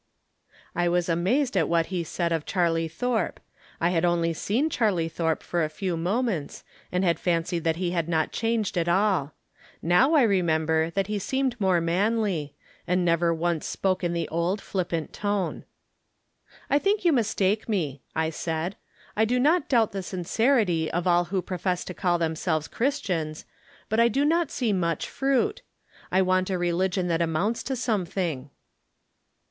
[0.75, 3.39] I was amazed at what he said of Charley Thorpe.
[3.79, 7.91] I had only seen Charley Thorpe for a few moments, and had fancied that he
[7.91, 9.35] had not changed at all.
[9.79, 12.55] Now I remember that he seemed more manly,
[12.87, 15.65] and never once spoke in the old flippant tone."
[16.67, 18.77] I think you mistake me," I said."
[19.15, 23.45] I do not doubt the sincerity of all who profess to call themselves Christians.
[23.87, 25.61] But I do not see much fruit.
[26.11, 28.49] I want a religion that amounts to some thing."